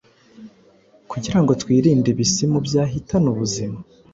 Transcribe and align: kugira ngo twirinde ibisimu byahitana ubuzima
kugira 1.11 1.39
ngo 1.41 1.51
twirinde 1.61 2.07
ibisimu 2.11 2.57
byahitana 2.67 3.27
ubuzima 3.33 3.77